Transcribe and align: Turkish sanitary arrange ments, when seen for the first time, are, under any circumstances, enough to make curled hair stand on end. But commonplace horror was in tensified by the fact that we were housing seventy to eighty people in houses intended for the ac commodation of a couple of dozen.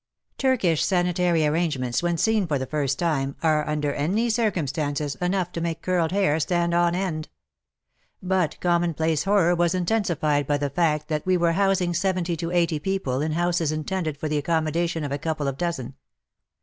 Turkish 0.39 0.83
sanitary 0.83 1.45
arrange 1.45 1.77
ments, 1.77 2.01
when 2.01 2.17
seen 2.17 2.47
for 2.47 2.57
the 2.57 2.65
first 2.65 2.97
time, 2.97 3.35
are, 3.43 3.67
under 3.67 3.93
any 3.93 4.31
circumstances, 4.31 5.13
enough 5.21 5.51
to 5.51 5.61
make 5.61 5.83
curled 5.83 6.11
hair 6.11 6.39
stand 6.39 6.73
on 6.73 6.95
end. 6.95 7.29
But 8.19 8.59
commonplace 8.61 9.25
horror 9.25 9.53
was 9.53 9.75
in 9.75 9.85
tensified 9.85 10.47
by 10.47 10.57
the 10.57 10.71
fact 10.71 11.07
that 11.09 11.23
we 11.27 11.37
were 11.37 11.51
housing 11.51 11.93
seventy 11.93 12.35
to 12.37 12.49
eighty 12.49 12.79
people 12.79 13.21
in 13.21 13.33
houses 13.33 13.71
intended 13.71 14.17
for 14.17 14.27
the 14.27 14.37
ac 14.37 14.45
commodation 14.45 15.03
of 15.03 15.11
a 15.11 15.19
couple 15.19 15.47
of 15.47 15.55
dozen. 15.59 15.93